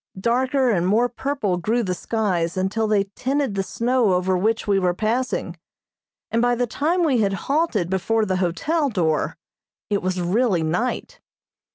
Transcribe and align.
Darker 0.19 0.71
and 0.71 0.87
more 0.87 1.07
purple 1.07 1.57
grew 1.57 1.83
the 1.83 1.93
skies 1.93 2.57
until 2.57 2.87
they 2.87 3.11
tinted 3.15 3.53
the 3.53 3.61
snow 3.61 4.13
over 4.13 4.35
which 4.35 4.65
we 4.65 4.79
were 4.79 4.95
passing, 4.95 5.55
and 6.31 6.41
by 6.41 6.55
the 6.55 6.65
time 6.65 7.03
we 7.03 7.19
had 7.19 7.33
halted 7.45 7.87
before 7.87 8.25
the 8.25 8.37
hotel 8.37 8.89
door 8.89 9.37
it 9.91 10.01
was 10.01 10.19
really 10.19 10.63
night. 10.63 11.19